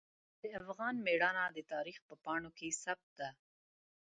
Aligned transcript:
د 0.41 0.43
افغان 0.61 0.95
میړانه 1.05 1.45
د 1.51 1.57
تاریخ 1.71 1.97
په 2.07 2.13
پاڼو 2.23 2.49
کې 2.57 2.77
ثبت 2.83 3.09
ده. 3.19 3.29